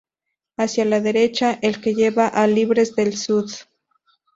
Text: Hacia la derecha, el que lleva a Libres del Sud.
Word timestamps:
Hacia 0.57 0.83
la 0.85 0.99
derecha, 0.99 1.59
el 1.61 1.79
que 1.79 1.93
lleva 1.93 2.25
a 2.27 2.47
Libres 2.47 2.95
del 2.95 3.15
Sud. 3.15 3.51